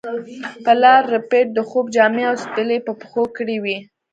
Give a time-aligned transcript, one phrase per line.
[0.63, 3.77] پلار ربیټ د خوب جامې او څپلۍ په پښو کړې وې